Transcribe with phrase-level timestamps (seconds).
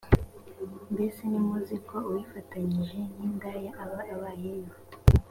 [0.93, 4.75] mbese ntimuzi ko uwifatanyije n indaya aba abayeyo.